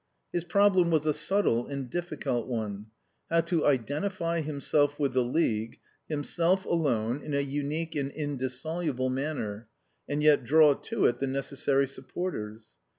His 0.33 0.43
problem 0.45 0.89
was 0.89 1.05
a 1.05 1.13
subtle 1.13 1.67
and 1.67 1.87
difficult 1.87 2.47
one: 2.47 2.87
How 3.29 3.41
to 3.41 3.67
identify 3.67 4.41
himself 4.41 4.97
with 4.97 5.13
the 5.13 5.21
League, 5.23 5.79
himself 6.09 6.65
alone, 6.65 7.21
in 7.23 7.35
a 7.35 7.41
unique 7.41 7.93
and 7.95 8.09
indissoluble 8.11 9.11
manner, 9.11 9.67
and 10.09 10.23
yet 10.23 10.43
draw 10.43 10.73
to 10.73 11.05
it 11.05 11.19
the 11.19 11.27
necessary 11.27 11.85
supporters? 11.87 12.69